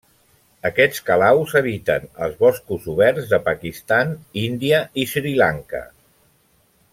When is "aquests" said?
0.69-1.01